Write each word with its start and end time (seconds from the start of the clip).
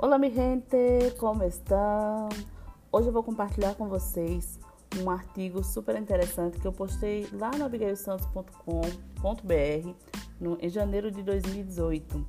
Olá, 0.00 0.16
mi 0.16 0.30
gente, 0.30 0.76
como 1.18 1.42
estão? 1.42 2.28
Hoje 2.92 3.08
eu 3.08 3.12
vou 3.12 3.24
compartilhar 3.24 3.74
com 3.74 3.88
vocês 3.88 4.60
um 5.02 5.10
artigo 5.10 5.64
super 5.64 5.96
interessante 5.96 6.60
que 6.60 6.68
eu 6.68 6.72
postei 6.72 7.28
lá 7.32 7.50
no 7.50 7.64
abigailsantos.com.br 7.64 9.88
em 10.60 10.68
janeiro 10.68 11.10
de 11.10 11.20
2018. 11.24 12.24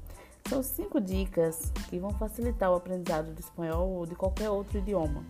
São 0.49 0.63
cinco 0.63 0.99
dicas 0.99 1.71
que 1.91 1.99
vão 1.99 2.09
facilitar 2.09 2.71
o 2.71 2.75
aprendizado 2.75 3.35
do 3.35 3.39
espanhol 3.39 3.87
ou 3.87 4.07
de 4.07 4.15
qualquer 4.15 4.49
outro 4.49 4.79
idioma. 4.79 5.23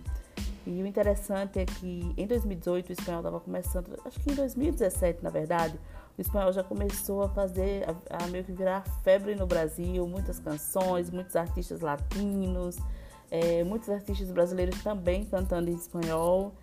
E 0.66 0.82
o 0.82 0.88
interessante 0.88 1.60
é 1.60 1.66
que 1.66 2.14
em 2.16 2.26
2018 2.26 2.88
o 2.88 2.94
espanhol 2.94 3.20
estava 3.20 3.42
começando, 3.42 4.00
acho 4.06 4.18
que 4.18 4.32
em 4.32 4.36
2017, 4.36 5.22
na 5.22 5.30
verdade, 5.30 5.78
o 6.20 6.22
espanhol 6.22 6.52
já 6.52 6.62
começou 6.62 7.24
a 7.24 7.30
fazer, 7.30 7.86
a, 7.90 8.24
a, 8.24 8.28
meio 8.28 8.44
que 8.44 8.52
virar 8.52 8.84
febre 9.04 9.36
no 9.36 9.48
Brasil, 9.48 10.06
muitas 10.06 10.38
canções, 10.38 11.10
muitos 11.10 11.34
artistas 11.38 11.80
latinos, 11.80 12.78
é, 13.32 13.64
muitos 13.64 13.90
artistas 13.90 14.30
brasileiros 14.30 14.84
também 14.84 15.24
cantando 15.24 15.70
em 15.70 15.74
espanhol. 15.74 16.54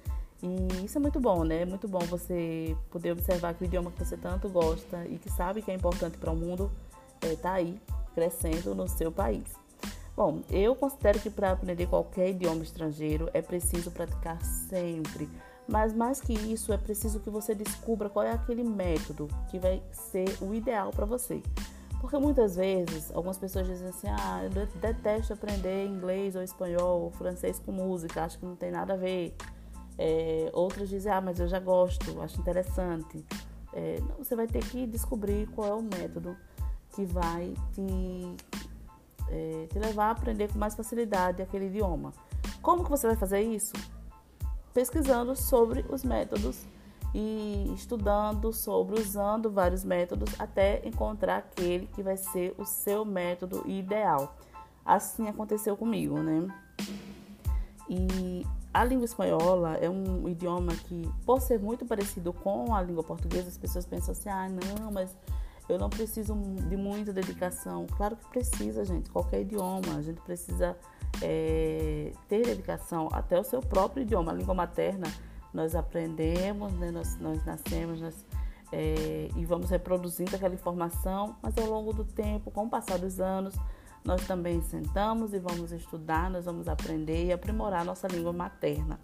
E 0.43 0.85
isso 0.85 0.99
é 0.99 1.01
muito 1.01 1.19
bom, 1.19 1.43
né? 1.43 1.63
É 1.63 1.65
muito 1.65 1.89
bom 1.89 2.01
você 2.01 2.77
poder 2.91 3.13
observar 3.13 3.55
que 3.55 3.65
o 3.65 3.66
idioma 3.66 3.91
que 3.91 4.05
você 4.05 4.19
tanto 4.19 4.47
gosta 4.51 5.07
e 5.07 5.16
que 5.16 5.30
sabe 5.30 5.63
que 5.63 5.71
é 5.71 5.75
importante 5.75 6.19
para 6.19 6.30
o 6.30 6.37
mundo 6.37 6.71
está 7.23 7.52
é, 7.59 7.63
aí, 7.63 7.80
crescendo 8.15 8.75
no 8.75 8.87
seu 8.87 9.11
país. 9.11 9.55
Bom, 10.15 10.43
eu 10.51 10.75
considero 10.75 11.19
que 11.19 11.30
para 11.30 11.52
aprender 11.52 11.87
qualquer 11.87 12.29
idioma 12.29 12.63
estrangeiro 12.63 13.30
é 13.33 13.41
preciso 13.41 13.91
praticar 13.91 14.38
sempre. 14.45 15.27
Mas 15.69 15.93
mais 15.93 16.20
que 16.20 16.33
isso, 16.33 16.73
é 16.73 16.79
preciso 16.79 17.19
que 17.20 17.29
você 17.29 17.55
descubra 17.55 18.09
qual 18.09 18.24
é 18.24 18.33
aquele 18.33 18.62
método 18.62 19.29
que 19.48 19.59
vai 19.59 19.83
ser 19.91 20.37
o 20.41 20.55
ideal 20.55 20.91
para 20.91 21.05
você. 21.05 21.43
Porque 22.01 22.19
muitas 22.19 22.54
vezes 22.54 23.10
algumas 23.13 23.38
pessoas 23.38 23.66
dizem 23.66 23.88
assim: 23.88 24.07
ah, 24.09 24.43
eu 24.45 24.51
detesto 24.80 25.32
aprender 25.32 25.87
inglês 25.87 26.37
ou 26.37 26.43
espanhol 26.43 27.02
ou 27.02 27.10
francês 27.10 27.59
com 27.59 27.73
música, 27.73 28.23
acho 28.23 28.38
que 28.38 28.46
não 28.46 28.54
tem 28.54 28.71
nada 28.71 28.95
a 28.95 28.96
ver. 28.96 29.35
É, 29.99 30.51
outras 30.52 30.88
dizem: 30.88 31.10
ah, 31.10 31.21
mas 31.21 31.41
eu 31.41 31.49
já 31.49 31.59
gosto, 31.59 32.21
acho 32.23 32.38
interessante. 32.41 33.24
É, 33.73 34.01
não, 34.01 34.19
você 34.19 34.37
vai 34.37 34.46
ter 34.46 34.65
que 34.65 34.87
descobrir 34.87 35.48
qual 35.48 35.69
é 35.69 35.74
o 35.74 35.82
método 35.82 36.37
que 36.95 37.04
vai 37.04 37.52
te 37.73 38.37
é, 39.29 39.66
te 39.71 39.79
levar 39.79 40.07
a 40.07 40.10
aprender 40.13 40.52
com 40.52 40.59
mais 40.59 40.74
facilidade 40.74 41.43
aquele 41.43 41.66
idioma. 41.66 42.13
Como 42.63 42.85
que 42.85 42.91
você 42.91 43.07
vai 43.07 43.16
fazer 43.16 43.41
isso? 43.41 43.73
Pesquisando 44.77 45.35
sobre 45.35 45.87
os 45.88 46.05
métodos 46.05 46.66
e 47.15 47.73
estudando 47.74 48.52
sobre, 48.52 49.01
usando 49.01 49.51
vários 49.51 49.82
métodos 49.82 50.38
até 50.38 50.87
encontrar 50.87 51.38
aquele 51.38 51.87
que 51.87 52.02
vai 52.02 52.19
ser 52.19 52.55
o 52.59 52.66
seu 52.66 53.02
método 53.02 53.66
ideal. 53.66 54.37
Assim 54.85 55.29
aconteceu 55.29 55.79
comigo, 55.79 56.19
né? 56.19 56.47
E 57.88 58.47
a 58.74 58.85
língua 58.85 59.07
espanhola 59.07 59.79
é 59.79 59.88
um 59.88 60.29
idioma 60.29 60.74
que, 60.74 61.10
por 61.24 61.41
ser 61.41 61.59
muito 61.59 61.87
parecido 61.87 62.30
com 62.35 62.74
a 62.74 62.82
língua 62.82 63.02
portuguesa, 63.02 63.49
as 63.49 63.57
pessoas 63.57 63.87
pensam 63.87 64.12
assim: 64.12 64.28
ah, 64.28 64.47
não, 64.47 64.93
mas 64.93 65.16
eu 65.69 65.78
não 65.78 65.91
preciso 65.91 66.34
de 66.69 66.77
muita 66.77 67.12
dedicação. 67.12 67.87
Claro 67.97 68.17
que 68.17 68.27
precisa, 68.28 68.84
gente. 68.84 69.11
Qualquer 69.11 69.41
idioma, 69.41 69.97
a 69.97 70.03
gente 70.03 70.21
precisa 70.21 70.77
é, 71.21 72.12
ter 72.28 72.45
dedicação 72.45 73.09
até 73.12 73.39
o 73.39 73.45
seu 73.45 73.61
próprio 73.61 74.03
idioma, 74.03 74.33
a 74.33 74.34
língua 74.34 74.55
materna. 74.55 75.06
Nós 75.53 75.75
aprendemos, 75.75 76.72
né? 76.75 76.91
nós, 76.91 77.19
nós 77.19 77.44
nascemos 77.44 78.00
nós, 78.00 78.25
é, 78.72 79.28
e 79.37 79.44
vamos 79.44 79.71
reproduzindo 79.71 80.37
aquela 80.37 80.55
informação, 80.55 81.37
mas 81.43 81.56
ao 81.59 81.67
longo 81.67 81.93
do 81.93 82.05
tempo, 82.05 82.50
com 82.50 82.65
o 82.65 82.71
passar 82.71 82.99
dos 82.99 83.21
anos, 83.21 83.55
nós 84.05 84.25
também 84.25 84.62
sentamos 84.62 85.34
e 85.34 85.39
vamos 85.39 85.72
estudar, 85.72 86.31
nós 86.31 86.44
vamos 86.44 86.69
aprender 86.69 87.26
e 87.26 87.32
aprimorar 87.32 87.84
nossa 87.84 88.06
língua 88.06 88.32
materna. 88.32 89.00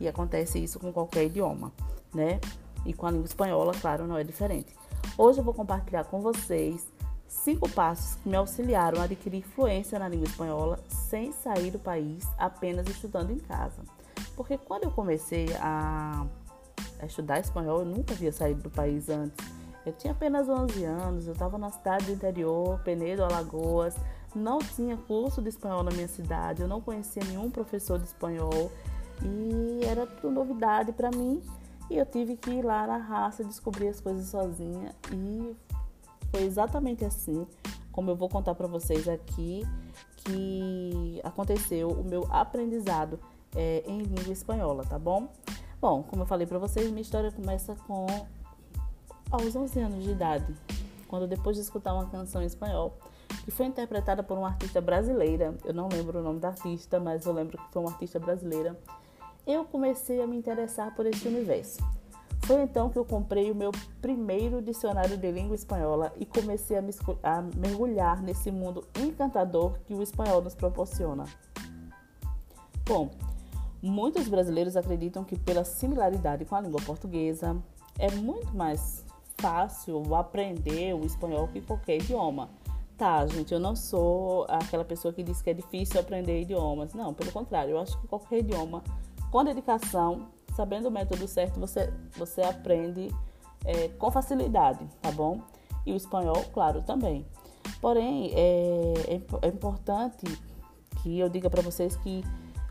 E 0.00 0.08
acontece 0.08 0.58
isso 0.58 0.78
com 0.78 0.90
qualquer 0.90 1.24
idioma, 1.24 1.72
né? 2.14 2.40
E 2.86 2.94
com 2.94 3.06
a 3.06 3.10
língua 3.10 3.26
espanhola, 3.26 3.72
claro, 3.78 4.06
não 4.06 4.16
é 4.16 4.24
diferente. 4.24 4.74
Hoje 5.16 5.38
eu 5.38 5.44
vou 5.44 5.54
compartilhar 5.54 6.04
com 6.04 6.20
vocês 6.20 6.86
cinco 7.26 7.68
passos 7.68 8.16
que 8.16 8.28
me 8.28 8.36
auxiliaram 8.36 9.00
a 9.00 9.04
adquirir 9.04 9.42
fluência 9.42 9.98
na 9.98 10.08
língua 10.08 10.26
espanhola 10.26 10.78
sem 10.88 11.32
sair 11.32 11.70
do 11.70 11.78
país, 11.78 12.26
apenas 12.38 12.86
estudando 12.88 13.30
em 13.30 13.38
casa. 13.38 13.82
Porque 14.34 14.56
quando 14.56 14.84
eu 14.84 14.90
comecei 14.90 15.46
a, 15.60 16.26
estudar 17.04 17.40
espanhol, 17.40 17.80
eu 17.80 17.84
nunca 17.84 18.14
havia 18.14 18.32
saído 18.32 18.62
do 18.62 18.70
país 18.70 19.08
antes. 19.08 19.46
Eu 19.84 19.92
tinha 19.92 20.12
apenas 20.12 20.48
11 20.48 20.84
anos, 20.84 21.26
eu 21.26 21.32
estava 21.32 21.56
na 21.58 21.70
cidade 21.70 22.06
do 22.06 22.12
interior, 22.12 22.78
Penedo, 22.80 23.24
Alagoas, 23.24 23.94
não 24.34 24.58
tinha 24.58 24.96
curso 24.96 25.40
de 25.40 25.48
espanhol 25.48 25.82
na 25.82 25.90
minha 25.90 26.08
cidade, 26.08 26.62
eu 26.62 26.68
não 26.68 26.80
conhecia 26.80 27.22
nenhum 27.24 27.50
professor 27.50 27.98
de 27.98 28.04
espanhol 28.04 28.70
e 29.22 29.84
era 29.84 30.06
tudo 30.06 30.30
novidade 30.30 30.92
para 30.92 31.10
mim. 31.10 31.42
E 31.90 31.96
eu 31.96 32.06
tive 32.06 32.36
que 32.36 32.50
ir 32.50 32.62
lá 32.62 32.86
na 32.86 32.98
raça 32.98 33.44
descobrir 33.44 33.88
as 33.88 34.00
coisas 34.00 34.26
sozinha. 34.28 34.94
E 35.12 35.56
foi 36.30 36.42
exatamente 36.42 37.04
assim, 37.04 37.46
como 37.90 38.10
eu 38.10 38.16
vou 38.16 38.28
contar 38.28 38.54
para 38.54 38.66
vocês 38.66 39.08
aqui, 39.08 39.66
que 40.16 41.20
aconteceu 41.24 41.90
o 41.90 42.04
meu 42.04 42.26
aprendizado 42.30 43.18
é, 43.56 43.82
em 43.86 44.02
língua 44.02 44.32
espanhola, 44.32 44.84
tá 44.84 44.98
bom? 44.98 45.28
Bom, 45.80 46.02
como 46.02 46.22
eu 46.22 46.26
falei 46.26 46.46
para 46.46 46.58
vocês, 46.58 46.88
minha 46.90 47.00
história 47.00 47.30
começa 47.32 47.74
com 47.86 48.06
aos 49.30 49.54
11 49.54 49.80
anos 49.80 50.04
de 50.04 50.10
idade, 50.10 50.54
quando 51.06 51.26
depois 51.26 51.56
de 51.56 51.62
escutar 51.62 51.94
uma 51.94 52.06
canção 52.06 52.42
em 52.42 52.46
espanhol 52.46 52.96
que 53.44 53.50
foi 53.50 53.66
interpretada 53.66 54.22
por 54.22 54.36
uma 54.36 54.48
artista 54.48 54.80
brasileira, 54.80 55.54
eu 55.64 55.72
não 55.72 55.88
lembro 55.88 56.18
o 56.18 56.22
nome 56.22 56.40
da 56.40 56.48
artista, 56.48 56.98
mas 56.98 57.26
eu 57.26 57.32
lembro 57.32 57.58
que 57.58 57.72
foi 57.72 57.82
uma 57.82 57.90
artista 57.90 58.18
brasileira 58.18 58.78
eu 59.48 59.64
comecei 59.64 60.22
a 60.22 60.26
me 60.26 60.36
interessar 60.36 60.94
por 60.94 61.06
esse 61.06 61.26
universo. 61.26 61.78
Foi 62.42 62.62
então 62.62 62.90
que 62.90 62.98
eu 62.98 63.04
comprei 63.04 63.50
o 63.50 63.54
meu 63.54 63.72
primeiro 64.00 64.60
dicionário 64.60 65.16
de 65.16 65.30
língua 65.30 65.54
espanhola 65.54 66.12
e 66.16 66.26
comecei 66.26 66.76
a, 66.76 66.82
me, 66.82 66.92
a 67.22 67.42
mergulhar 67.56 68.22
nesse 68.22 68.50
mundo 68.50 68.86
encantador 68.98 69.78
que 69.86 69.94
o 69.94 70.02
espanhol 70.02 70.42
nos 70.42 70.54
proporciona. 70.54 71.24
Bom, 72.86 73.10
muitos 73.82 74.28
brasileiros 74.28 74.76
acreditam 74.76 75.24
que, 75.24 75.38
pela 75.38 75.64
similaridade 75.64 76.44
com 76.44 76.54
a 76.54 76.60
língua 76.60 76.80
portuguesa, 76.84 77.56
é 77.98 78.10
muito 78.10 78.54
mais 78.54 79.04
fácil 79.38 80.14
aprender 80.14 80.94
o 80.94 81.04
espanhol 81.04 81.48
que 81.48 81.60
qualquer 81.60 81.96
idioma. 81.96 82.50
Tá, 82.96 83.26
gente, 83.26 83.52
eu 83.52 83.60
não 83.60 83.76
sou 83.76 84.44
aquela 84.48 84.84
pessoa 84.84 85.14
que 85.14 85.22
diz 85.22 85.40
que 85.40 85.50
é 85.50 85.54
difícil 85.54 86.00
aprender 86.00 86.42
idiomas. 86.42 86.94
Não, 86.94 87.14
pelo 87.14 87.30
contrário, 87.30 87.72
eu 87.72 87.78
acho 87.78 87.98
que 88.00 88.08
qualquer 88.08 88.40
idioma 88.40 88.82
com 89.30 89.44
dedicação, 89.44 90.28
sabendo 90.54 90.88
o 90.88 90.90
método 90.90 91.26
certo, 91.28 91.60
você, 91.60 91.92
você 92.16 92.42
aprende 92.42 93.14
é, 93.64 93.88
com 93.88 94.10
facilidade, 94.10 94.86
tá 95.00 95.10
bom? 95.10 95.40
E 95.84 95.92
o 95.92 95.96
espanhol, 95.96 96.44
claro, 96.52 96.82
também. 96.82 97.26
Porém, 97.80 98.32
é, 98.34 98.94
é, 99.08 99.46
é 99.46 99.48
importante 99.48 100.26
que 101.02 101.18
eu 101.18 101.28
diga 101.28 101.48
para 101.48 101.62
vocês 101.62 101.96
que 101.96 102.24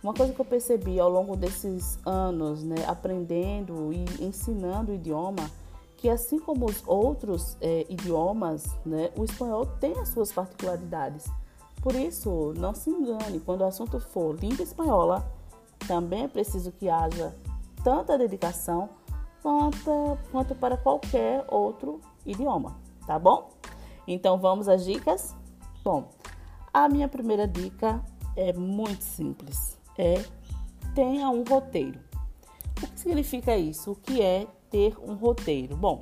uma 0.03 0.13
coisa 0.13 0.34
que 0.34 0.40
eu 0.40 0.46
percebi 0.46 1.00
ao 1.00 1.09
longo 1.09 1.35
desses 1.35 2.00
anos, 2.06 2.63
né, 2.63 2.75
aprendendo 2.88 3.91
e 3.91 4.06
ensinando 4.23 4.91
o 4.91 4.96
idioma, 4.96 5.50
que 5.97 6.07
assim 6.09 6.40
como 6.40 6.66
os 6.66 6.84
outros 6.85 7.57
é, 7.59 7.85
idiomas, 7.90 8.67
né, 8.85 9.12
o 9.17 9.23
espanhol 9.23 9.66
tem 9.66 9.94
as 10.00 10.09
suas 10.09 10.31
particularidades. 10.31 11.25
Por 11.81 11.96
isso, 11.96 12.53
não 12.57 12.73
se 12.73 12.90
engane, 12.90 13.40
quando 13.40 13.62
o 13.62 13.66
assunto 13.66 14.00
for 14.00 14.35
língua 14.40 14.63
espanhola, 14.63 15.25
também 15.88 16.24
é 16.24 16.28
preciso 16.28 16.72
que 16.72 16.90
haja 16.90 17.36
tanta 17.84 18.18
dedicação 18.18 18.90
quanto, 19.42 20.18
quanto 20.32 20.56
para 20.56 20.78
qualquer 20.78 21.46
outro 21.48 22.02
idioma, 22.26 22.76
tá 23.06 23.18
bom? 23.20 23.50
Então 24.08 24.38
vamos 24.38 24.68
às 24.68 24.85
dicas? 24.85 25.35
Bom, 25.84 26.09
a 26.74 26.88
minha 26.90 27.08
primeira 27.08 27.47
dica 27.47 28.02
é 28.35 28.53
muito 28.53 29.03
simples. 29.03 29.78
É 29.97 30.24
tenha 30.94 31.29
um 31.29 31.44
roteiro. 31.44 32.00
O 32.82 32.88
que 32.88 33.00
significa 33.00 33.56
isso? 33.56 33.91
O 33.91 33.96
que 33.96 34.22
é 34.22 34.47
ter 34.70 34.97
um 35.00 35.14
roteiro? 35.14 35.76
Bom, 35.76 36.02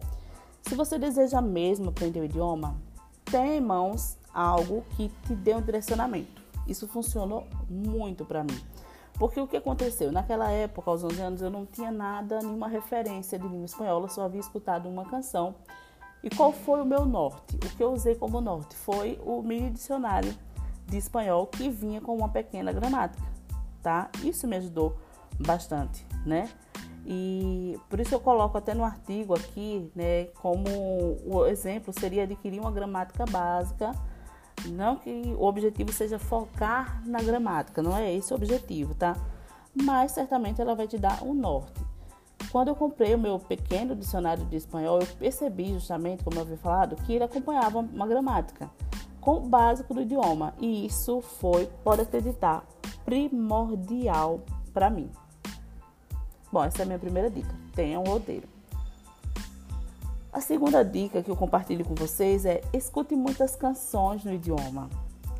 se 0.61 0.73
você 0.73 0.97
deseja 0.97 1.41
mesmo 1.41 1.89
aprender 1.89 2.21
o 2.21 2.25
idioma, 2.25 2.75
tenha 3.25 3.57
em 3.57 3.61
mãos 3.61 4.17
algo 4.33 4.83
que 4.95 5.09
te 5.27 5.35
dê 5.35 5.53
um 5.53 5.61
direcionamento. 5.61 6.41
Isso 6.67 6.87
funcionou 6.87 7.45
muito 7.69 8.25
para 8.25 8.43
mim. 8.43 8.59
Porque 9.17 9.39
o 9.39 9.47
que 9.47 9.57
aconteceu? 9.57 10.11
Naquela 10.11 10.49
época, 10.51 10.91
aos 10.91 11.03
11 11.03 11.21
anos, 11.21 11.41
eu 11.41 11.49
não 11.49 11.65
tinha 11.65 11.91
nada, 11.91 12.39
nenhuma 12.39 12.67
referência 12.67 13.39
de 13.39 13.47
língua 13.47 13.65
espanhola, 13.65 14.09
só 14.09 14.23
havia 14.23 14.41
escutado 14.41 14.89
uma 14.89 15.05
canção. 15.05 15.55
E 16.21 16.29
qual 16.29 16.51
foi 16.51 16.81
o 16.81 16.85
meu 16.85 17.05
norte? 17.05 17.55
O 17.55 17.77
que 17.77 17.83
eu 17.83 17.93
usei 17.93 18.15
como 18.15 18.41
norte 18.41 18.75
foi 18.75 19.19
o 19.23 19.41
mini 19.41 19.69
dicionário 19.69 20.33
de 20.87 20.97
espanhol 20.97 21.47
que 21.47 21.69
vinha 21.69 22.01
com 22.01 22.15
uma 22.15 22.29
pequena 22.29 22.71
gramática, 22.71 23.23
tá? 23.81 24.09
Isso 24.23 24.47
me 24.47 24.57
ajudou 24.57 24.97
bastante, 25.39 26.05
né? 26.25 26.49
E 27.05 27.79
por 27.89 27.99
isso 27.99 28.15
eu 28.15 28.19
coloco 28.19 28.57
até 28.57 28.73
no 28.73 28.83
artigo 28.83 29.35
aqui, 29.35 29.91
né, 29.95 30.25
como 30.41 30.65
o 31.23 31.45
exemplo 31.45 31.93
seria 31.93 32.23
adquirir 32.23 32.59
uma 32.59 32.71
gramática 32.71 33.25
básica 33.27 33.91
Não 34.67 34.95
que 34.95 35.35
o 35.37 35.43
objetivo 35.43 35.91
seja 35.91 36.17
focar 36.17 37.01
na 37.05 37.21
gramática, 37.21 37.81
não 37.81 37.95
é 37.95 38.13
esse 38.13 38.33
o 38.33 38.35
objetivo, 38.35 38.95
tá? 38.95 39.15
Mas 39.73 40.13
certamente 40.13 40.61
ela 40.61 40.75
vai 40.75 40.87
te 40.87 40.97
dar 40.97 41.23
um 41.23 41.33
norte. 41.33 41.85
Quando 42.51 42.69
eu 42.69 42.75
comprei 42.75 43.13
o 43.13 43.19
meu 43.19 43.37
pequeno 43.37 43.95
dicionário 43.95 44.45
de 44.45 44.55
espanhol, 44.55 44.99
eu 44.99 45.07
percebi 45.17 45.73
justamente, 45.73 46.23
como 46.23 46.37
eu 46.37 46.41
havia 46.41 46.57
falado, 46.57 46.95
que 46.95 47.13
ele 47.13 47.23
acompanhava 47.23 47.79
uma 47.79 48.07
gramática 48.07 48.69
com 49.19 49.37
o 49.37 49.41
básico 49.41 49.93
do 49.93 50.01
idioma. 50.01 50.53
E 50.59 50.85
isso 50.85 51.19
foi, 51.19 51.67
pode 51.83 52.01
acreditar, 52.01 52.63
primordial 53.03 54.41
para 54.73 54.89
mim. 54.89 55.09
Bom, 56.51 56.63
essa 56.63 56.79
é 56.79 56.83
a 56.83 56.85
minha 56.85 56.99
primeira 56.99 57.29
dica. 57.29 57.53
Tenha 57.73 57.99
um 57.99 58.03
roteiro. 58.03 58.54
A 60.35 60.41
segunda 60.41 60.83
dica 60.83 61.23
que 61.23 61.31
eu 61.31 61.35
compartilho 61.37 61.85
com 61.85 61.95
vocês 61.95 62.45
é 62.45 62.59
escute 62.73 63.15
muitas 63.15 63.55
canções 63.55 64.25
no 64.25 64.33
idioma. 64.33 64.89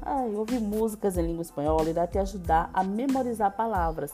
Ai, 0.02 0.34
ouvir 0.34 0.62
músicas 0.62 1.18
em 1.18 1.28
língua 1.28 1.42
espanhola 1.42 1.90
irá 1.90 2.08
te 2.08 2.18
ajudar 2.18 2.70
a 2.74 2.82
memorizar 2.82 3.52
palavras. 3.52 4.14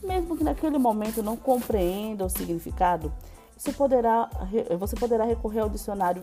Mesmo 0.00 0.36
que 0.36 0.44
naquele 0.44 0.78
momento 0.78 1.20
não 1.20 1.36
compreenda 1.36 2.24
o 2.24 2.28
significado, 2.28 3.12
você 3.56 3.72
poderá, 3.72 4.30
você 4.78 4.94
poderá 4.94 5.24
recorrer 5.24 5.62
ao 5.62 5.68
dicionário 5.68 6.22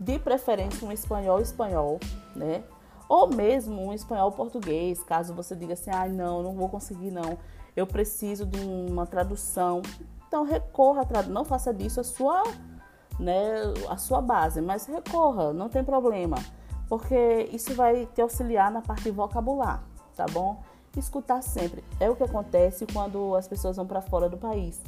de 0.00 0.18
preferência 0.18 0.88
um 0.88 0.90
espanhol 0.90 1.38
espanhol, 1.38 2.00
né? 2.34 2.64
Ou 3.06 3.28
mesmo 3.28 3.88
um 3.88 3.92
espanhol 3.92 4.32
português, 4.32 5.02
caso 5.02 5.34
você 5.34 5.54
diga 5.54 5.74
assim, 5.74 5.90
ah, 5.90 6.08
não, 6.08 6.42
não 6.42 6.54
vou 6.54 6.70
conseguir 6.70 7.10
não, 7.10 7.36
eu 7.76 7.86
preciso 7.86 8.46
de 8.46 8.58
uma 8.58 9.04
tradução. 9.04 9.82
Então 10.26 10.44
recorra, 10.44 11.02
não 11.28 11.44
faça 11.44 11.74
disso 11.74 12.00
a 12.00 12.04
sua 12.04 12.42
né, 13.18 13.54
a 13.88 13.96
sua 13.96 14.20
base, 14.20 14.60
mas 14.60 14.86
recorra, 14.86 15.52
não 15.52 15.68
tem 15.68 15.84
problema, 15.84 16.36
porque 16.88 17.48
isso 17.52 17.74
vai 17.74 18.06
te 18.06 18.20
auxiliar 18.20 18.70
na 18.70 18.82
parte 18.82 19.10
vocabular, 19.10 19.82
tá 20.16 20.26
bom? 20.32 20.62
Escutar 20.96 21.42
sempre. 21.42 21.82
É 21.98 22.08
o 22.08 22.14
que 22.14 22.22
acontece 22.22 22.86
quando 22.92 23.34
as 23.34 23.48
pessoas 23.48 23.76
vão 23.76 23.86
para 23.86 24.00
fora 24.00 24.28
do 24.28 24.36
país, 24.36 24.80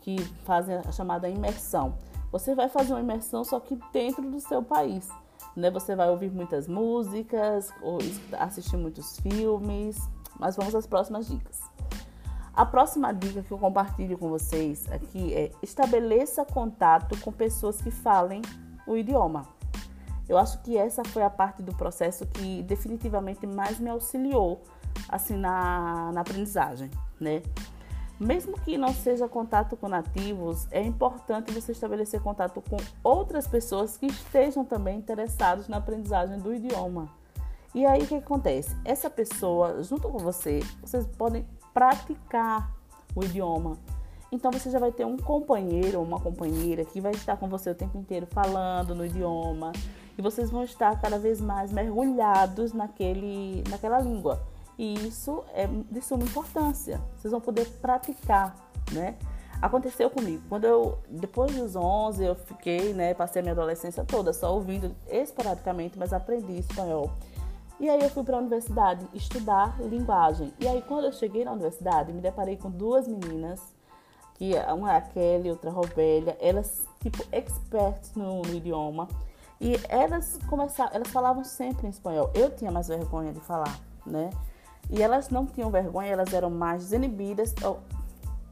que 0.00 0.18
fazem 0.44 0.76
a 0.76 0.90
chamada 0.90 1.28
imersão. 1.28 1.94
Você 2.32 2.54
vai 2.54 2.68
fazer 2.68 2.92
uma 2.92 3.00
imersão 3.00 3.44
só 3.44 3.60
que 3.60 3.78
dentro 3.92 4.28
do 4.28 4.40
seu 4.40 4.62
país, 4.62 5.08
né? 5.54 5.70
Você 5.70 5.94
vai 5.94 6.08
ouvir 6.10 6.30
muitas 6.32 6.66
músicas, 6.66 7.70
ou 7.80 7.98
assistir 8.32 8.76
muitos 8.76 9.20
filmes, 9.20 10.00
mas 10.38 10.56
vamos 10.56 10.74
às 10.74 10.86
próximas 10.86 11.28
dicas. 11.28 11.60
A 12.54 12.66
próxima 12.66 13.12
dica 13.12 13.42
que 13.42 13.50
eu 13.50 13.58
compartilho 13.58 14.18
com 14.18 14.28
vocês 14.28 14.90
aqui 14.92 15.32
é 15.32 15.50
estabeleça 15.62 16.44
contato 16.44 17.18
com 17.20 17.32
pessoas 17.32 17.80
que 17.80 17.90
falem 17.90 18.42
o 18.86 18.94
idioma. 18.94 19.46
Eu 20.28 20.36
acho 20.36 20.60
que 20.62 20.76
essa 20.76 21.02
foi 21.02 21.22
a 21.22 21.30
parte 21.30 21.62
do 21.62 21.74
processo 21.74 22.26
que 22.26 22.62
definitivamente 22.62 23.46
mais 23.46 23.78
me 23.78 23.88
auxiliou 23.88 24.62
assim 25.08 25.36
na, 25.36 26.12
na 26.12 26.20
aprendizagem, 26.20 26.90
né? 27.18 27.42
Mesmo 28.20 28.58
que 28.60 28.78
não 28.78 28.92
seja 28.92 29.26
contato 29.26 29.76
com 29.76 29.88
nativos, 29.88 30.68
é 30.70 30.80
importante 30.80 31.50
você 31.50 31.72
estabelecer 31.72 32.20
contato 32.20 32.62
com 32.62 32.76
outras 33.02 33.48
pessoas 33.48 33.96
que 33.96 34.06
estejam 34.06 34.64
também 34.64 34.98
interessadas 34.98 35.68
na 35.68 35.78
aprendizagem 35.78 36.38
do 36.38 36.54
idioma. 36.54 37.08
E 37.74 37.84
aí 37.84 38.02
o 38.02 38.06
que 38.06 38.14
acontece? 38.14 38.76
Essa 38.84 39.10
pessoa, 39.10 39.82
junto 39.82 40.08
com 40.08 40.18
você, 40.18 40.60
vocês 40.82 41.06
podem 41.06 41.44
praticar 41.72 42.70
o 43.14 43.24
idioma. 43.24 43.76
Então 44.30 44.50
você 44.50 44.70
já 44.70 44.78
vai 44.78 44.90
ter 44.90 45.04
um 45.04 45.18
companheiro 45.18 45.98
ou 45.98 46.04
uma 46.04 46.18
companheira 46.18 46.84
que 46.84 47.00
vai 47.00 47.12
estar 47.12 47.36
com 47.36 47.48
você 47.48 47.70
o 47.70 47.74
tempo 47.74 47.98
inteiro 47.98 48.26
falando 48.30 48.94
no 48.94 49.04
idioma 49.04 49.72
e 50.16 50.22
vocês 50.22 50.50
vão 50.50 50.64
estar 50.64 50.98
cada 51.00 51.18
vez 51.18 51.40
mais 51.40 51.70
mergulhados 51.70 52.72
naquele, 52.72 53.62
naquela 53.68 54.00
língua. 54.00 54.42
E 54.78 54.94
isso 55.06 55.44
é 55.52 55.66
de 55.66 56.00
suma 56.00 56.24
importância. 56.24 57.00
Vocês 57.16 57.30
vão 57.30 57.40
poder 57.40 57.66
praticar, 57.80 58.56
né? 58.90 59.16
Aconteceu 59.60 60.10
comigo. 60.10 60.42
Quando 60.48 60.64
eu, 60.64 60.98
depois 61.08 61.54
dos 61.54 61.76
11, 61.76 62.24
eu 62.24 62.34
fiquei, 62.34 62.92
né, 62.92 63.14
passei 63.14 63.40
a 63.40 63.42
minha 63.42 63.52
adolescência 63.52 64.02
toda 64.04 64.32
só 64.32 64.52
ouvindo 64.52 64.92
esporadicamente, 65.08 65.96
mas 65.96 66.12
aprendi 66.12 66.58
espanhol. 66.58 67.12
E 67.82 67.90
aí 67.90 68.00
eu 68.00 68.10
fui 68.10 68.22
para 68.22 68.36
a 68.36 68.38
universidade 68.38 69.04
estudar 69.12 69.76
linguagem. 69.80 70.54
E 70.60 70.68
aí 70.68 70.80
quando 70.82 71.06
eu 71.06 71.12
cheguei 71.12 71.44
na 71.44 71.50
universidade, 71.50 72.12
me 72.12 72.20
deparei 72.20 72.56
com 72.56 72.70
duas 72.70 73.08
meninas, 73.08 73.60
que 74.34 74.52
uma 74.72 74.92
é 74.92 74.98
a 74.98 75.00
Kelly, 75.00 75.50
outra 75.50 75.68
a 75.68 75.72
Robélia, 75.72 76.38
elas 76.40 76.84
tipo 77.00 77.20
experts 77.32 78.14
no, 78.14 78.40
no 78.40 78.54
idioma. 78.54 79.08
E 79.60 79.72
elas 79.88 80.38
começaram, 80.48 80.92
elas 80.94 81.08
falavam 81.08 81.42
sempre 81.42 81.88
em 81.88 81.90
espanhol. 81.90 82.30
Eu 82.34 82.54
tinha 82.54 82.70
mais 82.70 82.86
vergonha 82.86 83.32
de 83.32 83.40
falar, 83.40 83.76
né? 84.06 84.30
E 84.88 85.02
elas 85.02 85.28
não 85.28 85.44
tinham 85.44 85.68
vergonha, 85.68 86.12
elas 86.12 86.32
eram 86.32 86.50
mais 86.50 86.84
desinibidas. 86.84 87.52
Oh, 87.66 87.78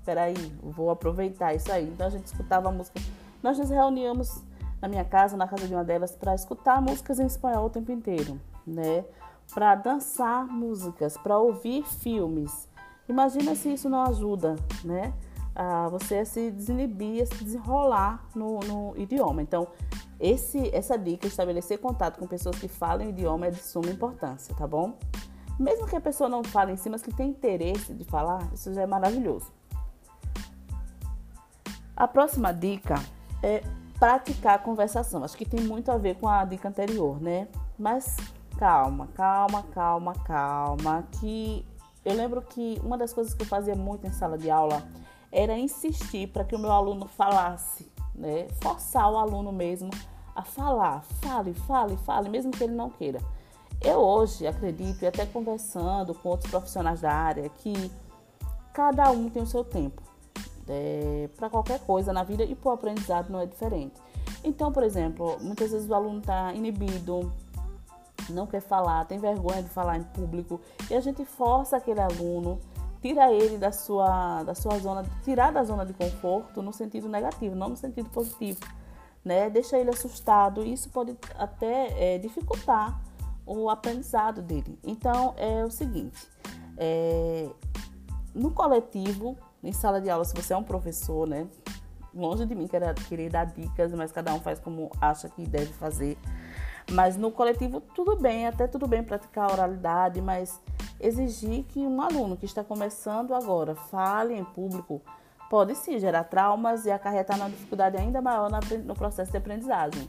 peraí, 0.05 0.35
vou 0.61 0.91
aproveitar 0.91 1.55
isso 1.55 1.71
aí. 1.71 1.87
Então 1.87 2.09
a 2.09 2.11
gente 2.11 2.27
escutava 2.27 2.69
a 2.69 2.73
música. 2.73 3.01
Nós 3.41 3.57
nos 3.57 3.71
reuníamos 3.71 4.43
na 4.81 4.89
minha 4.89 5.05
casa, 5.05 5.37
na 5.37 5.47
casa 5.47 5.67
de 5.67 5.75
uma 5.75 5.85
delas, 5.85 6.17
para 6.17 6.35
escutar 6.35 6.81
músicas 6.81 7.19
em 7.19 7.27
espanhol 7.27 7.67
o 7.67 7.71
tempo 7.71 7.93
inteiro 7.93 8.41
né? 8.67 9.05
Para 9.53 9.75
dançar 9.75 10.47
músicas, 10.47 11.17
para 11.17 11.39
ouvir 11.39 11.85
filmes. 11.85 12.69
Imagina 13.09 13.55
se 13.55 13.73
isso 13.73 13.89
não 13.89 14.03
ajuda, 14.03 14.57
né? 14.85 15.13
A 15.55 15.89
você 15.89 16.25
se 16.25 16.51
desinibir, 16.51 17.23
a 17.23 17.27
se 17.27 17.45
desenrolar 17.45 18.25
no, 18.35 18.61
no 18.61 18.97
idioma. 18.97 19.43
Então, 19.43 19.67
esse, 20.21 20.75
essa 20.75 20.97
dica, 20.97 21.27
estabelecer 21.27 21.79
contato 21.79 22.19
com 22.19 22.27
pessoas 22.27 22.59
que 22.59 22.69
falam 22.69 23.09
idioma 23.09 23.47
é 23.47 23.51
de 23.51 23.63
suma 23.63 23.91
importância, 23.91 24.55
tá 24.55 24.67
bom? 24.67 24.97
Mesmo 25.59 25.87
que 25.87 25.97
a 25.97 26.01
pessoa 26.01 26.29
não 26.29 26.45
fale 26.45 26.73
em 26.73 26.77
si, 26.77 26.89
mas 26.89 27.03
que 27.03 27.13
tem 27.13 27.31
interesse 27.31 27.93
de 27.93 28.05
falar, 28.05 28.49
isso 28.55 28.73
já 28.73 28.83
é 28.83 28.87
maravilhoso. 28.87 29.53
A 31.97 32.09
próxima 32.09 32.53
dica 32.53 32.95
é 33.43 33.63
praticar 34.01 34.55
a 34.55 34.59
conversação. 34.59 35.23
Acho 35.23 35.37
que 35.37 35.45
tem 35.45 35.61
muito 35.61 35.93
a 35.93 35.99
ver 35.99 36.17
com 36.17 36.27
a 36.27 36.43
dica 36.45 36.69
anterior, 36.69 37.21
né? 37.21 37.47
Mas 37.79 38.17
calma, 38.59 39.07
calma, 39.15 39.63
calma, 39.75 40.15
calma. 40.25 41.05
Que 41.21 41.67
eu 42.03 42.15
lembro 42.15 42.41
que 42.41 42.81
uma 42.83 42.97
das 42.97 43.13
coisas 43.13 43.35
que 43.35 43.43
eu 43.43 43.47
fazia 43.47 43.77
muito 43.77 44.07
em 44.07 44.13
sala 44.13 44.39
de 44.39 44.51
aula 44.51 44.83
era 45.31 45.57
insistir 45.57 46.29
para 46.29 46.45
que 46.45 46.57
o 46.57 46.59
meu 46.59 46.73
aluno 46.73 47.07
falasse, 47.07 47.93
né? 48.15 48.49
Forçar 48.63 49.13
o 49.13 49.19
aluno 49.19 49.53
mesmo 49.53 49.91
a 50.35 50.43
falar. 50.43 51.03
Fale, 51.21 51.53
fale, 51.53 51.97
fale, 51.99 52.31
mesmo 52.31 52.51
que 52.51 52.65
ele 52.65 52.75
não 52.75 52.89
queira. 52.89 53.21
Eu 53.83 53.99
hoje 53.99 54.47
acredito, 54.47 55.03
e 55.03 55.07
até 55.07 55.27
conversando 55.27 56.15
com 56.15 56.31
outros 56.31 56.51
profissionais 56.51 57.03
da 57.03 57.13
área, 57.13 57.49
que 57.49 57.91
cada 58.73 59.11
um 59.11 59.29
tem 59.29 59.43
o 59.43 59.47
seu 59.47 59.63
tempo. 59.63 60.10
É, 60.69 61.29
para 61.37 61.51
qualquer 61.51 61.81
coisa 61.81 62.13
na 62.13 62.23
vida 62.23 62.45
e 62.45 62.55
para 62.55 62.71
o 62.71 62.73
aprendizado 62.73 63.31
não 63.31 63.41
é 63.41 63.47
diferente. 63.47 63.95
Então, 64.45 64.71
por 64.73 64.83
exemplo, 64.83 65.37
muitas 65.41 65.73
vezes 65.73 65.89
o 65.89 65.95
aluno 65.95 66.21
está 66.21 66.53
inibido, 66.55 67.33
não 68.29 68.47
quer 68.47 68.61
falar, 68.61 69.05
tem 69.05 69.19
vergonha 69.19 69.63
de 69.63 69.69
falar 69.69 69.97
em 69.97 70.03
público, 70.03 70.61
e 70.89 70.95
a 70.95 71.01
gente 71.01 71.25
força 71.25 71.77
aquele 71.77 72.01
aluno, 72.01 72.61
tira 73.03 73.33
ele 73.33 73.59
da 73.59 73.73
sua, 73.73 74.43
da 74.43 74.55
sua 74.55 74.79
zona, 74.79 75.05
tirar 75.25 75.53
da 75.53 75.65
zona 75.65 75.85
de 75.85 75.93
conforto 75.93 76.63
no 76.63 76.73
sentido 76.73 77.09
negativo, 77.09 77.55
não 77.55 77.71
no 77.71 77.77
sentido 77.77 78.09
positivo, 78.11 78.61
né? 79.25 79.51
Deixa 79.51 79.79
ele 79.79 79.91
assustado, 79.91 80.65
isso 80.65 80.89
pode 80.91 81.17
até 81.37 82.15
é, 82.15 82.19
dificultar 82.19 83.01
o 83.45 83.69
aprendizado 83.69 84.41
dele. 84.41 84.79
Então 84.85 85.35
é 85.37 85.65
o 85.65 85.71
seguinte, 85.71 86.29
é, 86.77 87.49
no 88.35 88.51
coletivo, 88.51 89.37
em 89.63 89.73
sala 89.73 90.01
de 90.01 90.09
aula, 90.09 90.25
se 90.25 90.35
você 90.35 90.53
é 90.53 90.57
um 90.57 90.63
professor, 90.63 91.27
né? 91.27 91.47
Longe 92.15 92.45
de 92.45 92.55
mim 92.55 92.67
querer, 92.67 92.95
querer 92.95 93.31
dar 93.31 93.45
dicas, 93.45 93.93
mas 93.93 94.11
cada 94.11 94.35
um 94.35 94.41
faz 94.41 94.59
como 94.59 94.91
acha 95.01 95.29
que 95.29 95.47
deve 95.47 95.73
fazer. 95.73 96.19
Mas 96.91 97.17
no 97.17 97.31
coletivo, 97.31 97.81
tudo 97.81 98.17
bem, 98.17 98.47
até 98.47 98.67
tudo 98.67 98.87
bem 98.87 99.03
praticar 99.03 99.49
a 99.49 99.53
oralidade, 99.53 100.21
mas 100.21 100.61
exigir 100.99 101.65
que 101.65 101.79
um 101.79 102.01
aluno 102.03 102.37
que 102.37 102.45
está 102.45 102.65
começando 102.65 103.35
agora 103.35 103.75
fale 103.75 104.35
em 104.35 104.45
público 104.45 105.01
pode 105.49 105.75
sim 105.75 105.99
gerar 105.99 106.25
traumas 106.25 106.87
e 106.87 106.91
acarretar 106.91 107.37
uma 107.37 107.51
dificuldade 107.51 107.97
ainda 107.97 108.21
maior 108.21 108.51
no 108.85 108.95
processo 108.95 109.31
de 109.31 109.39
aprendizagem. 109.39 110.09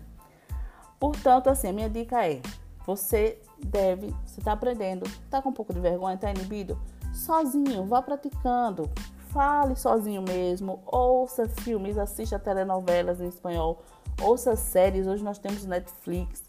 Portanto, 1.00 1.50
assim, 1.50 1.70
a 1.70 1.74
minha 1.74 1.90
dica 1.90 2.28
é: 2.28 2.42
você 2.86 3.40
deve, 3.58 4.14
você 4.26 4.40
está 4.40 4.54
aprendendo, 4.54 5.06
está 5.06 5.42
com 5.42 5.50
um 5.50 5.54
pouco 5.54 5.74
de 5.74 5.80
vergonha, 5.80 6.16
está 6.16 6.30
inibido, 6.30 6.80
sozinho, 7.12 7.86
vá 7.86 8.02
praticando, 8.02 8.90
fale 9.32 9.76
sozinho 9.76 10.22
mesmo, 10.22 10.82
ouça 10.86 11.48
filmes, 11.48 11.98
assista 11.98 12.38
telenovelas 12.38 13.20
em 13.22 13.28
espanhol, 13.28 13.82
ouça 14.22 14.56
séries. 14.56 15.08
Hoje 15.08 15.24
nós 15.24 15.40
temos 15.40 15.66
Netflix, 15.66 16.44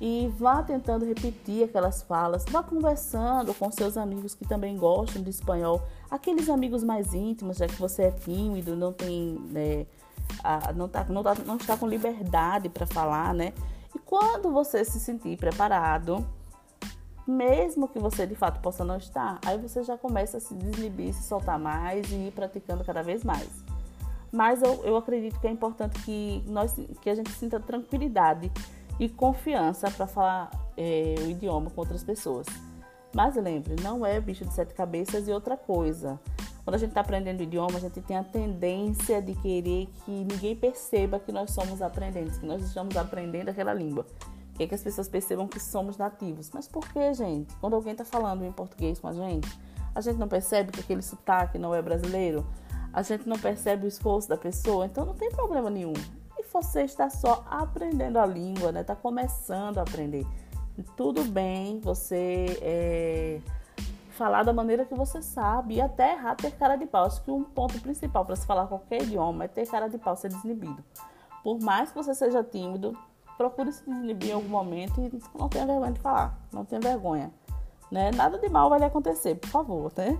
e 0.00 0.32
vá 0.38 0.62
tentando 0.62 1.04
repetir 1.04 1.64
aquelas 1.64 2.02
falas, 2.02 2.44
vá 2.48 2.62
conversando 2.62 3.52
com 3.54 3.70
seus 3.70 3.96
amigos 3.96 4.34
que 4.34 4.46
também 4.46 4.76
gostam 4.76 5.22
de 5.22 5.30
espanhol, 5.30 5.82
aqueles 6.10 6.48
amigos 6.48 6.84
mais 6.84 7.14
íntimos, 7.14 7.56
já 7.56 7.66
que 7.66 7.74
você 7.74 8.04
é 8.04 8.10
tímido, 8.10 8.76
não 8.76 8.92
tem, 8.92 9.34
né, 9.50 9.86
a, 10.44 10.72
não, 10.72 10.88
tá, 10.88 11.04
não, 11.08 11.22
tá, 11.22 11.34
não 11.44 11.56
está 11.56 11.76
com 11.76 11.86
liberdade 11.86 12.68
para 12.68 12.86
falar, 12.86 13.34
né? 13.34 13.52
E 13.94 13.98
quando 13.98 14.52
você 14.52 14.84
se 14.84 15.00
sentir 15.00 15.36
preparado, 15.36 16.24
mesmo 17.28 17.86
que 17.86 17.98
você 17.98 18.26
de 18.26 18.34
fato 18.34 18.60
possa 18.60 18.84
não 18.84 18.96
estar, 18.96 19.38
aí 19.44 19.58
você 19.58 19.82
já 19.82 19.98
começa 19.98 20.38
a 20.38 20.40
se 20.40 20.54
desinibir, 20.54 21.12
se 21.12 21.24
soltar 21.24 21.58
mais 21.58 22.10
e 22.10 22.14
ir 22.14 22.32
praticando 22.32 22.82
cada 22.82 23.02
vez 23.02 23.22
mais. 23.22 23.48
Mas 24.32 24.62
eu, 24.62 24.82
eu 24.84 24.96
acredito 24.96 25.38
que 25.38 25.46
é 25.46 25.50
importante 25.50 26.00
que, 26.02 26.42
nós, 26.46 26.74
que 27.00 27.10
a 27.10 27.14
gente 27.14 27.30
sinta 27.30 27.60
tranquilidade 27.60 28.50
e 28.98 29.08
confiança 29.08 29.90
para 29.90 30.06
falar 30.06 30.50
é, 30.76 31.14
o 31.20 31.30
idioma 31.30 31.70
com 31.70 31.80
outras 31.80 32.02
pessoas. 32.02 32.46
Mas 33.14 33.36
lembre, 33.36 33.76
não 33.82 34.04
é 34.04 34.20
bicho 34.20 34.44
de 34.44 34.52
sete 34.52 34.74
cabeças 34.74 35.28
e 35.28 35.32
outra 35.32 35.56
coisa. 35.56 36.18
Quando 36.64 36.74
a 36.74 36.78
gente 36.78 36.90
está 36.90 37.00
aprendendo 37.00 37.42
idioma, 37.42 37.76
a 37.76 37.80
gente 37.80 38.00
tem 38.02 38.16
a 38.16 38.24
tendência 38.24 39.22
de 39.22 39.34
querer 39.34 39.88
que 40.04 40.10
ninguém 40.10 40.54
perceba 40.54 41.18
que 41.18 41.32
nós 41.32 41.50
somos 41.50 41.80
aprendentes, 41.80 42.38
que 42.38 42.46
nós 42.46 42.62
estamos 42.62 42.96
aprendendo 42.96 43.48
aquela 43.48 43.72
língua. 43.72 44.04
Quer 44.58 44.66
que 44.66 44.74
as 44.74 44.82
pessoas 44.82 45.08
percebam 45.08 45.46
que 45.46 45.60
somos 45.60 45.96
nativos. 45.96 46.50
Mas 46.52 46.66
por 46.66 46.86
que, 46.88 47.14
gente? 47.14 47.54
Quando 47.60 47.74
alguém 47.74 47.92
está 47.92 48.04
falando 48.04 48.44
em 48.44 48.50
português 48.50 48.98
com 48.98 49.06
a 49.06 49.12
gente, 49.12 49.48
a 49.94 50.00
gente 50.00 50.18
não 50.18 50.26
percebe 50.26 50.72
que 50.72 50.80
aquele 50.80 51.00
sotaque 51.00 51.58
não 51.58 51.72
é 51.72 51.80
brasileiro? 51.80 52.44
A 52.92 53.02
gente 53.02 53.28
não 53.28 53.38
percebe 53.38 53.84
o 53.84 53.88
esforço 53.88 54.28
da 54.28 54.36
pessoa? 54.36 54.84
Então 54.84 55.06
não 55.06 55.14
tem 55.14 55.30
problema 55.30 55.70
nenhum. 55.70 55.92
E 56.36 56.42
você 56.52 56.82
está 56.82 57.08
só 57.08 57.46
aprendendo 57.48 58.18
a 58.18 58.26
língua, 58.26 58.72
né? 58.72 58.80
Está 58.80 58.96
começando 58.96 59.78
a 59.78 59.82
aprender. 59.82 60.26
Tudo 60.96 61.22
bem 61.24 61.78
você 61.78 62.58
é, 62.60 63.40
falar 64.10 64.42
da 64.42 64.52
maneira 64.52 64.84
que 64.84 64.94
você 64.94 65.22
sabe 65.22 65.76
e 65.76 65.80
até 65.80 66.14
errar 66.14 66.34
ter 66.34 66.50
cara 66.50 66.74
de 66.74 66.86
pau. 66.86 67.04
Acho 67.04 67.22
que 67.22 67.30
um 67.30 67.44
ponto 67.44 67.80
principal 67.80 68.24
para 68.24 68.34
se 68.34 68.44
falar 68.44 68.66
qualquer 68.66 69.02
idioma 69.02 69.44
é 69.44 69.48
ter 69.48 69.68
cara 69.68 69.86
de 69.86 69.98
pau, 69.98 70.16
ser 70.16 70.30
desinibido. 70.30 70.82
Por 71.44 71.60
mais 71.60 71.90
que 71.90 71.96
você 71.96 72.12
seja 72.12 72.42
tímido, 72.42 72.98
procure 73.38 73.72
se 73.72 73.88
desinibir 73.88 74.30
em 74.30 74.32
algum 74.32 74.48
momento 74.48 75.00
e 75.00 75.38
não 75.38 75.48
tenha 75.48 75.64
vergonha 75.64 75.92
de 75.92 76.00
falar, 76.00 76.38
não 76.52 76.64
tenha 76.64 76.80
vergonha. 76.80 77.32
Né? 77.90 78.10
Nada 78.10 78.36
de 78.36 78.48
mal 78.48 78.68
vai 78.68 78.80
lhe 78.80 78.84
acontecer, 78.84 79.36
por 79.36 79.48
favor, 79.48 79.92
né? 79.96 80.18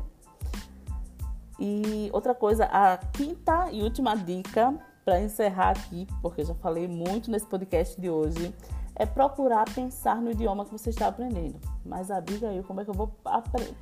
E 1.59 2.09
outra 2.13 2.35
coisa, 2.35 2.65
a 2.67 2.97
quinta 2.97 3.69
e 3.73 3.83
última 3.83 4.17
dica 4.17 4.73
para 5.05 5.21
encerrar 5.21 5.71
aqui, 5.71 6.07
porque 6.23 6.43
eu 6.43 6.47
já 6.47 6.55
falei 6.55 6.87
muito 6.87 7.31
nesse 7.31 7.47
podcast 7.47 8.01
de 8.01 8.09
hoje, 8.09 8.55
é 8.95 9.05
procurar 9.05 9.65
pensar 9.75 10.17
no 10.17 10.31
idioma 10.31 10.65
que 10.65 10.71
você 10.71 10.91
está 10.91 11.09
aprendendo. 11.09 11.59
Mas, 11.85 12.11
Abigail, 12.11 12.63
como 12.63 12.81
é 12.81 12.85
que 12.85 12.91
eu 12.91 12.95
vou 12.95 13.13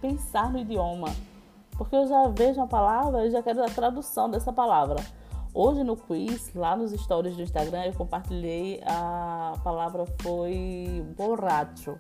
pensar 0.01 0.51
no 0.51 0.59
idioma? 0.59 1.09
Porque 1.73 1.95
eu 1.95 2.07
já 2.07 2.29
vejo 2.29 2.61
uma 2.61 2.67
palavra 2.67 3.27
e 3.27 3.31
já 3.31 3.43
quero 3.43 3.63
a 3.63 3.69
tradução 3.69 4.31
dessa 4.31 4.53
palavra. 4.53 4.97
Hoje 5.59 5.83
no 5.83 5.97
quiz, 5.97 6.53
lá 6.55 6.77
nos 6.77 6.93
stories 6.93 7.35
do 7.35 7.41
Instagram, 7.41 7.87
eu 7.87 7.95
compartilhei 7.95 8.83
a 8.85 9.55
palavra 9.65 10.05
foi 10.21 11.03
borracho. 11.17 11.99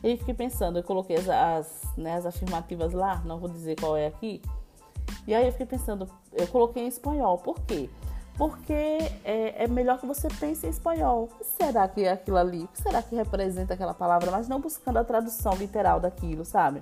E 0.00 0.16
fiquei 0.16 0.32
pensando, 0.32 0.78
eu 0.78 0.84
coloquei 0.84 1.16
as, 1.16 1.28
as, 1.28 1.82
né, 1.96 2.14
as 2.14 2.24
afirmativas 2.24 2.92
lá, 2.92 3.20
não 3.24 3.40
vou 3.40 3.48
dizer 3.48 3.74
qual 3.80 3.96
é 3.96 4.06
aqui. 4.06 4.40
E 5.26 5.34
aí 5.34 5.44
eu 5.44 5.50
fiquei 5.50 5.66
pensando, 5.66 6.08
eu 6.32 6.46
coloquei 6.46 6.84
em 6.84 6.86
espanhol. 6.86 7.36
Por 7.38 7.58
quê? 7.62 7.90
porque 8.38 8.72
é, 8.72 9.64
é, 9.64 9.68
melhor 9.68 9.98
que 9.98 10.06
você 10.06 10.28
pense 10.28 10.64
em 10.64 10.70
espanhol. 10.70 11.24
O 11.24 11.26
que 11.26 11.44
será 11.44 11.86
que 11.88 12.04
é 12.04 12.12
aquilo 12.12 12.36
ali? 12.36 12.64
O 12.64 12.68
que 12.68 12.80
será 12.80 13.02
que 13.02 13.14
representa 13.16 13.74
aquela 13.74 13.92
palavra? 13.92 14.30
Mas 14.30 14.48
não 14.48 14.60
buscando 14.60 14.98
a 14.98 15.04
tradução 15.04 15.54
literal 15.54 15.98
daquilo, 16.00 16.44
sabe? 16.44 16.80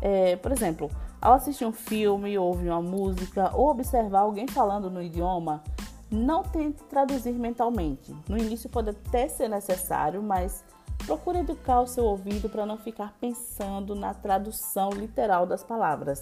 É, 0.00 0.36
por 0.36 0.52
exemplo, 0.52 0.90
ao 1.20 1.34
assistir 1.34 1.64
um 1.64 1.72
filme, 1.72 2.38
ouvir 2.38 2.68
uma 2.68 2.82
música 2.82 3.50
ou 3.54 3.70
observar 3.70 4.20
alguém 4.20 4.46
falando 4.46 4.90
no 4.90 5.02
idioma, 5.02 5.62
não 6.10 6.42
tente 6.42 6.82
traduzir 6.84 7.32
mentalmente. 7.32 8.14
No 8.28 8.38
início 8.38 8.70
pode 8.70 8.90
até 8.90 9.28
ser 9.28 9.48
necessário, 9.48 10.22
mas 10.22 10.64
procure 11.04 11.40
educar 11.40 11.80
o 11.80 11.86
seu 11.86 12.04
ouvido 12.04 12.48
para 12.48 12.66
não 12.66 12.76
ficar 12.76 13.14
pensando 13.20 13.94
na 13.94 14.14
tradução 14.14 14.90
literal 14.90 15.46
das 15.46 15.62
palavras. 15.62 16.20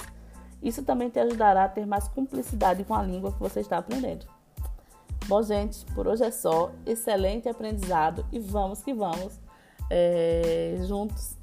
Isso 0.62 0.82
também 0.82 1.10
te 1.10 1.18
ajudará 1.18 1.64
a 1.64 1.68
ter 1.68 1.86
mais 1.86 2.08
cumplicidade 2.08 2.84
com 2.84 2.94
a 2.94 3.02
língua 3.02 3.32
que 3.32 3.38
você 3.38 3.60
está 3.60 3.78
aprendendo. 3.78 4.26
Bom, 5.26 5.42
gente, 5.42 5.84
por 5.94 6.06
hoje 6.06 6.24
é 6.24 6.30
só. 6.30 6.70
Excelente 6.86 7.48
aprendizado 7.48 8.24
e 8.32 8.38
vamos 8.38 8.82
que 8.82 8.94
vamos 8.94 9.38
é, 9.90 10.76
juntos 10.86 11.36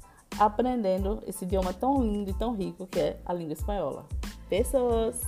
aprendendo 0.46 1.22
esse 1.26 1.44
idioma 1.44 1.72
tão 1.72 2.02
lindo 2.02 2.30
e 2.30 2.34
tão 2.34 2.54
rico 2.54 2.86
que 2.86 3.00
é 3.00 3.20
a 3.24 3.32
língua 3.32 3.52
espanhola. 3.52 4.06
Pessoas! 4.48 5.20